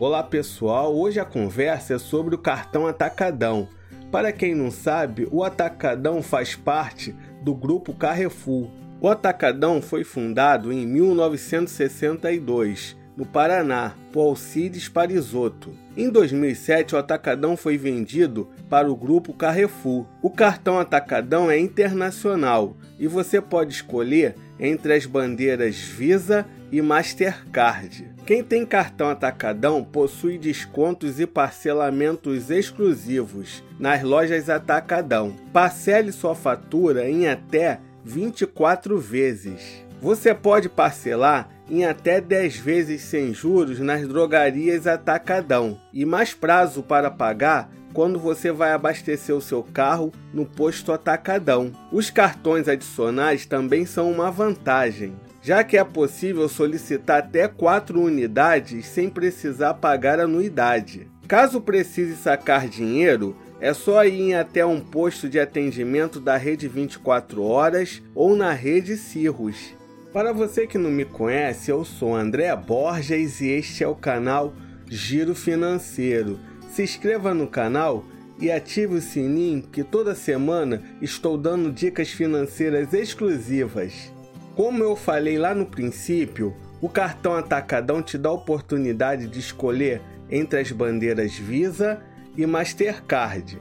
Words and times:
Olá 0.00 0.22
pessoal, 0.22 0.96
hoje 0.96 1.20
a 1.20 1.24
conversa 1.26 1.92
é 1.92 1.98
sobre 1.98 2.34
o 2.34 2.38
cartão 2.38 2.86
Atacadão. 2.86 3.68
Para 4.10 4.32
quem 4.32 4.54
não 4.54 4.70
sabe, 4.70 5.28
o 5.30 5.44
Atacadão 5.44 6.22
faz 6.22 6.56
parte 6.56 7.14
do 7.42 7.54
grupo 7.54 7.92
Carrefour. 7.92 8.70
O 8.98 9.08
Atacadão 9.08 9.82
foi 9.82 10.02
fundado 10.02 10.72
em 10.72 10.86
1962 10.86 12.96
no 13.14 13.26
Paraná, 13.26 13.94
por 14.10 14.22
Alcides 14.22 14.88
Parisotto. 14.88 15.74
Em 15.94 16.08
2007, 16.08 16.94
o 16.94 16.98
Atacadão 16.98 17.54
foi 17.54 17.76
vendido 17.76 18.48
para 18.70 18.90
o 18.90 18.96
grupo 18.96 19.34
Carrefour. 19.34 20.06
O 20.22 20.30
cartão 20.30 20.78
Atacadão 20.78 21.50
é 21.50 21.58
internacional 21.58 22.74
e 22.98 23.06
você 23.06 23.38
pode 23.38 23.74
escolher 23.74 24.34
entre 24.58 24.94
as 24.94 25.04
bandeiras 25.04 25.76
Visa 25.76 26.46
e 26.72 26.80
Mastercard. 26.80 28.08
Quem 28.26 28.44
tem 28.44 28.64
cartão 28.64 29.08
Atacadão 29.08 29.82
possui 29.82 30.38
descontos 30.38 31.18
e 31.18 31.26
parcelamentos 31.26 32.50
exclusivos 32.50 33.62
nas 33.78 34.02
lojas 34.02 34.48
Atacadão. 34.48 35.34
Parcele 35.52 36.12
sua 36.12 36.34
fatura 36.34 37.08
em 37.08 37.26
até 37.26 37.80
24 38.04 38.98
vezes. 38.98 39.84
Você 40.00 40.32
pode 40.32 40.68
parcelar 40.68 41.48
em 41.68 41.84
até 41.84 42.20
10 42.20 42.56
vezes 42.56 43.02
sem 43.02 43.34
juros 43.34 43.80
nas 43.80 44.06
drogarias 44.06 44.86
Atacadão 44.86 45.78
e 45.92 46.04
mais 46.04 46.32
prazo 46.32 46.82
para 46.82 47.10
pagar 47.10 47.70
quando 47.92 48.18
você 48.18 48.52
vai 48.52 48.72
abastecer 48.72 49.34
o 49.34 49.40
seu 49.40 49.62
carro 49.62 50.12
no 50.32 50.46
posto 50.46 50.92
Atacadão. 50.92 51.72
Os 51.92 52.10
cartões 52.10 52.68
adicionais 52.68 53.44
também 53.44 53.84
são 53.84 54.10
uma 54.10 54.30
vantagem, 54.30 55.14
já 55.42 55.64
que 55.64 55.76
é 55.76 55.84
possível 55.84 56.48
solicitar 56.48 57.20
até 57.20 57.48
4 57.48 58.00
unidades 58.00 58.86
sem 58.86 59.08
precisar 59.08 59.74
pagar 59.74 60.20
anuidade. 60.20 61.08
Caso 61.26 61.60
precise 61.60 62.16
sacar 62.16 62.68
dinheiro, 62.68 63.36
é 63.60 63.72
só 63.72 64.04
ir 64.04 64.34
até 64.34 64.64
um 64.64 64.80
posto 64.80 65.28
de 65.28 65.38
atendimento 65.38 66.18
da 66.18 66.36
Rede 66.36 66.66
24 66.66 67.42
Horas 67.42 68.02
ou 68.14 68.34
na 68.34 68.52
Rede 68.52 68.96
Cirrus. 68.96 69.74
Para 70.12 70.32
você 70.32 70.66
que 70.66 70.76
não 70.76 70.90
me 70.90 71.04
conhece, 71.04 71.70
eu 71.70 71.84
sou 71.84 72.16
André 72.16 72.54
Borges 72.56 73.40
e 73.40 73.48
este 73.48 73.84
é 73.84 73.88
o 73.88 73.94
canal 73.94 74.52
Giro 74.88 75.34
Financeiro. 75.34 76.38
Se 76.72 76.82
inscreva 76.82 77.32
no 77.32 77.46
canal 77.46 78.04
e 78.40 78.50
ative 78.50 78.94
o 78.94 79.00
sininho 79.00 79.62
que 79.62 79.84
toda 79.84 80.14
semana 80.14 80.82
estou 81.00 81.36
dando 81.38 81.70
dicas 81.70 82.08
financeiras 82.08 82.92
exclusivas. 82.92 84.10
Como 84.56 84.82
eu 84.82 84.96
falei 84.96 85.38
lá 85.38 85.54
no 85.54 85.66
princípio, 85.66 86.54
o 86.80 86.88
cartão 86.88 87.34
Atacadão 87.34 88.02
te 88.02 88.18
dá 88.18 88.30
a 88.30 88.32
oportunidade 88.32 89.28
de 89.28 89.38
escolher 89.38 90.02
entre 90.30 90.60
as 90.60 90.72
bandeiras 90.72 91.34
Visa 91.34 92.00
e 92.36 92.44
Mastercard. 92.46 93.60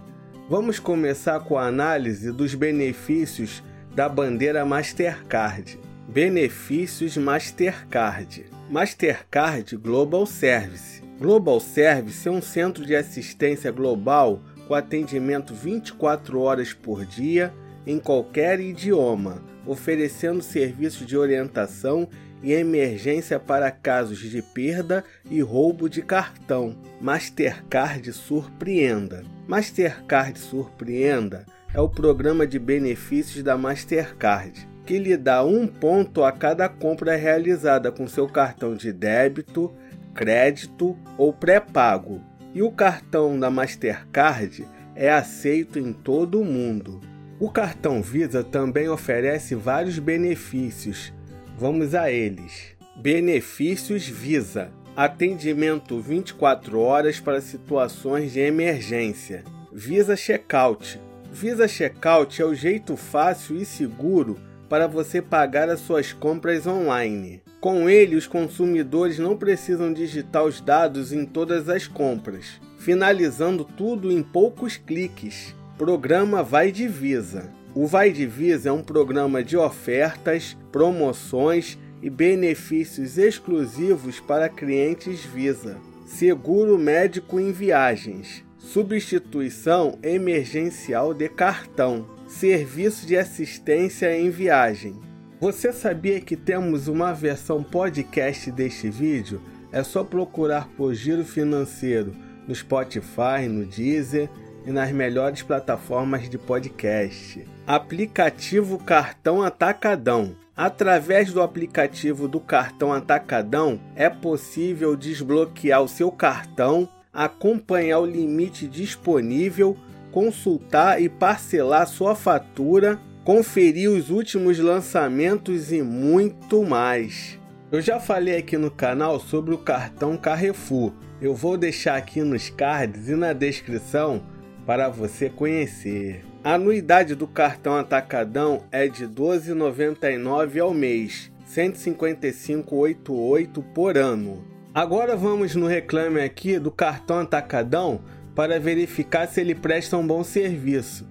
Vamos 0.50 0.80
começar 0.80 1.42
com 1.42 1.58
a 1.58 1.68
análise 1.68 2.32
dos 2.32 2.56
benefícios 2.56 3.64
da 3.94 4.10
bandeira 4.10 4.66
Mastercard. 4.66 5.80
Benefícios 6.08 7.18
Mastercard. 7.18 8.46
Mastercard 8.70 9.78
Global 9.78 10.26
Service. 10.26 11.04
Global 11.20 11.60
Service 11.60 12.28
é 12.28 12.32
um 12.32 12.42
centro 12.42 12.86
de 12.86 12.96
assistência 12.96 13.72
global 13.72 14.42
com 14.68 14.74
atendimento 14.74 15.54
24 15.54 16.40
horas 16.40 16.74
por 16.74 17.06
dia 17.06 17.54
em 17.90 17.98
qualquer 17.98 18.60
idioma, 18.60 19.42
oferecendo 19.66 20.44
serviços 20.44 21.08
de 21.08 21.18
orientação 21.18 22.08
e 22.44 22.54
emergência 22.54 23.40
para 23.40 23.72
casos 23.72 24.20
de 24.20 24.44
perda 24.44 25.04
e 25.28 25.42
roubo 25.42 25.90
de 25.90 26.04
cartão. 26.04 26.78
Mastercard 27.02 28.14
Surpreenda. 28.14 29.24
Mastercard 29.48 30.38
Surpreenda 30.38 31.48
é 31.74 31.82
o 31.82 31.90
programa 31.90 32.46
de 32.46 32.60
benefícios 32.60 33.44
da 33.44 33.58
Mastercard 33.58 34.70
que 34.86 35.00
lhe 35.00 35.18
dá 35.18 35.44
um 35.44 35.66
ponto 35.68 36.24
a 36.24 36.32
cada 36.32 36.70
compra 36.70 37.16
realizada 37.16 37.92
com 37.92 38.08
seu 38.08 38.28
cartão 38.28 38.76
de 38.76 38.94
débito, 38.94 39.72
crédito 40.14 40.96
ou 41.18 41.34
pré-pago. 41.34 42.22
E 42.54 42.62
o 42.62 42.72
cartão 42.72 43.40
da 43.40 43.50
Mastercard 43.50 44.68
é 44.96 45.10
aceito 45.12 45.80
em 45.80 45.92
todo 45.92 46.40
o 46.40 46.46
mundo. 46.46 47.00
O 47.40 47.50
cartão 47.50 48.02
Visa 48.02 48.44
também 48.44 48.90
oferece 48.90 49.56
vários 49.56 49.98
benefícios. 49.98 51.14
Vamos 51.58 51.96
a 51.96 52.12
eles. 52.12 52.76
Benefícios 52.98 54.06
Visa: 54.06 54.72
atendimento 54.94 56.02
24 56.02 56.78
horas 56.82 57.18
para 57.22 57.40
situações 57.40 58.34
de 58.34 58.42
emergência. 58.42 59.46
Visa 59.72 60.18
Checkout. 60.18 61.00
Visa 61.32 61.66
Checkout 61.66 62.42
é 62.42 62.46
o 62.46 62.54
jeito 62.54 62.98
fácil 62.98 63.56
e 63.56 63.64
seguro 63.64 64.38
para 64.68 64.86
você 64.86 65.22
pagar 65.22 65.70
as 65.70 65.80
suas 65.80 66.12
compras 66.12 66.68
online. 66.68 67.42
Com 67.62 67.90
ele, 67.90 68.18
os 68.18 68.28
consumidores 68.28 69.18
não 69.18 69.38
precisam 69.38 69.94
digitar 69.94 70.44
os 70.44 70.60
dados 70.60 71.14
em 71.14 71.26
todas 71.26 71.70
as 71.70 71.88
compras, 71.88 72.60
finalizando 72.78 73.64
tudo 73.64 74.12
em 74.12 74.22
poucos 74.22 74.76
cliques. 74.76 75.56
Programa 75.80 76.44
Vai 76.44 76.74
Divisa. 76.74 77.50
O 77.74 77.88
Vai 77.88 78.12
Divisa 78.12 78.68
é 78.68 78.72
um 78.72 78.84
programa 78.84 79.42
de 79.42 79.56
ofertas, 79.56 80.58
promoções 80.74 81.80
e 82.02 82.10
benefícios 82.10 83.18
exclusivos 83.18 84.20
para 84.20 84.50
clientes 84.50 85.24
Visa. 85.24 85.78
Seguro 86.06 86.78
médico 86.78 87.40
em 87.40 87.54
viagens. 87.54 88.44
Substituição 88.58 89.98
emergencial 90.04 91.14
de 91.14 91.30
cartão 91.30 92.06
Serviço 92.28 93.08
de 93.08 93.16
assistência 93.16 94.14
em 94.20 94.30
viagem. 94.30 95.00
Você 95.40 95.72
sabia 95.72 96.20
que 96.20 96.36
temos 96.36 96.90
uma 96.90 97.14
versão 97.14 97.64
podcast 97.64 98.52
deste 98.52 98.90
vídeo? 98.90 99.40
É 99.72 99.82
só 99.82 100.04
procurar 100.04 100.68
por 100.76 100.94
Giro 100.94 101.24
Financeiro 101.24 102.14
no 102.46 102.54
Spotify, 102.54 103.48
no 103.48 103.66
Deezer 103.66 104.30
e 104.66 104.72
nas 104.72 104.92
melhores 104.92 105.42
plataformas 105.42 106.30
de 106.30 106.38
podcast. 106.38 107.46
Aplicativo 107.66 108.78
Cartão 108.78 109.42
Atacadão. 109.42 110.36
Através 110.56 111.32
do 111.32 111.42
aplicativo 111.42 112.28
do 112.28 112.40
Cartão 112.40 112.92
Atacadão 112.92 113.80
é 113.96 114.10
possível 114.10 114.96
desbloquear 114.96 115.82
o 115.82 115.88
seu 115.88 116.12
cartão, 116.12 116.88
acompanhar 117.14 118.00
o 118.00 118.06
limite 118.06 118.68
disponível 118.68 119.78
consultar 120.12 121.02
e 121.02 121.08
parcelar 121.08 121.88
sua 121.88 122.16
fatura, 122.16 123.00
conferir 123.24 123.90
os 123.90 124.10
últimos 124.10 124.60
lançamentos 124.60 125.72
e 125.72 125.82
muito 125.82 126.64
mais. 126.64 127.40
Eu 127.72 127.82
já 127.82 128.00
falei 128.00 128.38
aqui 128.38 128.58
no 128.58 128.72
canal 128.72 129.20
sobre 129.20 129.54
o 129.54 129.58
cartão 129.58 130.18
Carrefour. 130.18 130.92
Eu 131.22 131.36
vou 131.36 131.58
deixar 131.58 131.98
aqui 131.98 132.22
nos 132.22 132.50
cards 132.50 133.10
e 133.10 133.16
na 133.16 133.34
descrição 133.34 134.24
para 134.66 134.90
você 134.90 135.30
conhecer. 135.30 136.26
A 136.44 136.54
anuidade 136.54 137.16
do 137.16 137.28
cartão 137.28 137.76
Atacadão 137.76 138.64
é 138.72 138.88
de 138.88 139.06
R$ 139.06 139.12
12,99 139.12 140.62
ao 140.62 140.74
mês, 140.74 141.32
R$ 141.54 141.70
155,88 141.70 143.64
por 143.74 143.98
ano. 143.98 144.44
Agora 144.74 145.16
vamos 145.16 145.56
no 145.56 145.68
reclame 145.68 146.22
aqui 146.22 146.60
do 146.60 146.72
cartão 146.72 147.20
Atacadão 147.20 148.02
para 148.36 148.60
verificar 148.60 149.28
se 149.28 149.42
ele 149.42 149.54
presta 149.54 149.98
um 149.98 150.08
bom 150.08 150.24
serviço. 150.24 151.06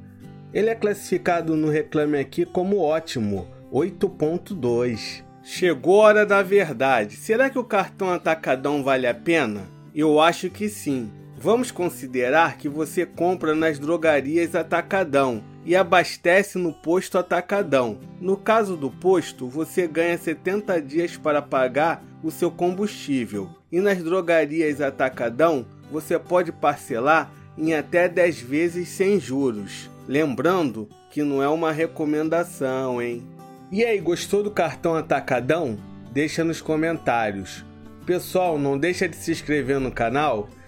Ele 0.53 0.71
é 0.71 0.75
classificado 0.75 1.55
no 1.55 1.69
Reclame 1.69 2.19
Aqui 2.19 2.47
como 2.47 2.79
ótimo, 2.79 3.47
8.2. 3.71 5.23
Chegou 5.43 6.01
a 6.01 6.05
hora 6.07 6.27
da 6.27 6.43
verdade. 6.43 7.17
Será 7.17 7.51
que 7.51 7.59
o 7.59 7.65
cartão 7.65 8.11
Atacadão 8.11 8.83
vale 8.83 9.07
a 9.07 9.13
pena? 9.13 9.69
Eu 9.95 10.21
acho 10.21 10.49
que 10.49 10.69
sim. 10.69 11.11
Vamos 11.41 11.71
considerar 11.71 12.59
que 12.59 12.69
você 12.69 13.07
compra 13.07 13.55
nas 13.55 13.79
drogarias 13.79 14.57
Atacadão 14.57 15.41
e 15.65 15.77
abastece 15.77 16.59
no 16.59 16.73
posto 16.73 17.17
Atacadão. 17.17 18.01
No 18.21 18.37
caso 18.37 18.77
do 18.77 18.91
posto, 18.91 19.49
você 19.49 19.87
ganha 19.87 20.19
70 20.19 20.83
dias 20.83 21.17
para 21.17 21.41
pagar 21.41 22.03
o 22.25 22.31
seu 22.33 22.51
combustível. 22.51 23.49
E 23.71 23.79
nas 23.79 24.03
drogarias 24.03 24.81
Atacadão, 24.81 25.65
você 25.93 26.19
pode 26.19 26.51
parcelar 26.51 27.31
em 27.57 27.73
até 27.73 28.09
10 28.09 28.41
vezes 28.41 28.89
sem 28.89 29.21
juros. 29.21 29.89
Lembrando 30.09 30.89
que 31.09 31.23
não 31.23 31.41
é 31.41 31.49
uma 31.49 31.71
recomendação, 31.71 33.01
hein? 33.01 33.23
E 33.71 33.85
aí, 33.85 34.01
gostou 34.01 34.43
do 34.43 34.51
cartão 34.51 34.97
Atacadão? 34.97 35.79
Deixa 36.11 36.43
nos 36.43 36.61
comentários. 36.61 37.65
Pessoal, 38.05 38.59
não 38.59 38.77
deixa 38.77 39.09
de 39.09 39.15
se 39.15 39.31
inscrever 39.31 39.79
no 39.79 39.93
canal 39.93 40.49